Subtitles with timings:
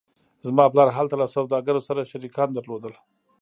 [0.47, 2.93] زما پلار هلته له سوداګرو سره شریکان درلودل